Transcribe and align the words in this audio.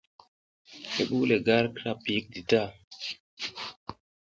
I 1.01 1.03
ɓuw 1.09 1.23
le 1.29 1.37
gar 1.45 1.65
kira 1.75 1.93
piyik 2.03 2.25
di 2.33 2.41
ta. 2.49 2.61